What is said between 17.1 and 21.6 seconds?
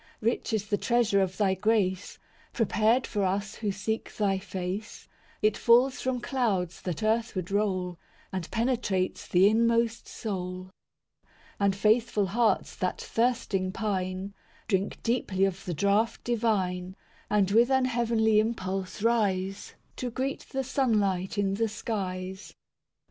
And with an heavenly impulse rise, To greet the sunlight in